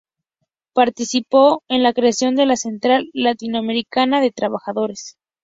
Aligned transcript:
Participó 0.73 1.61
en 1.69 1.83
la 1.83 1.93
creación 1.93 2.33
de 2.35 2.47
la 2.47 2.55
Central 2.55 3.11
Latinoamericana 3.13 4.19
de 4.19 4.31
Trabajadores. 4.31 5.19